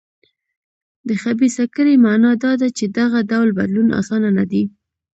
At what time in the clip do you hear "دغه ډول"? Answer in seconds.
2.99-3.49